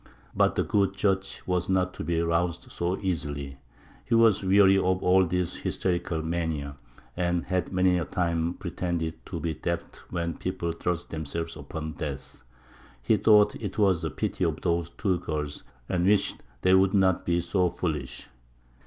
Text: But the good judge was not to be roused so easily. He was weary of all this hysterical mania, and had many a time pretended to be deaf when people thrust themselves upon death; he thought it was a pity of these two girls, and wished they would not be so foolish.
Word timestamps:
But 0.35 0.55
the 0.55 0.63
good 0.63 0.95
judge 0.95 1.43
was 1.45 1.69
not 1.69 1.93
to 1.93 2.03
be 2.03 2.19
roused 2.23 2.71
so 2.71 2.97
easily. 3.01 3.59
He 4.03 4.15
was 4.15 4.43
weary 4.43 4.75
of 4.75 5.03
all 5.03 5.27
this 5.27 5.57
hysterical 5.57 6.23
mania, 6.23 6.75
and 7.15 7.43
had 7.45 7.71
many 7.71 7.99
a 7.99 8.05
time 8.05 8.55
pretended 8.55 9.23
to 9.27 9.39
be 9.39 9.53
deaf 9.53 9.81
when 10.09 10.39
people 10.39 10.71
thrust 10.71 11.11
themselves 11.11 11.55
upon 11.55 11.91
death; 11.93 12.41
he 13.03 13.15
thought 13.15 13.53
it 13.57 13.77
was 13.77 14.03
a 14.03 14.09
pity 14.09 14.43
of 14.43 14.59
these 14.61 14.89
two 14.89 15.19
girls, 15.19 15.63
and 15.87 16.07
wished 16.07 16.37
they 16.63 16.73
would 16.73 16.95
not 16.95 17.23
be 17.23 17.39
so 17.39 17.69
foolish. 17.69 18.27